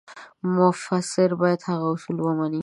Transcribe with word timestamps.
مفسر 0.55 1.29
باید 1.39 1.61
هغه 1.67 1.85
اصول 1.93 2.17
ومني. 2.21 2.59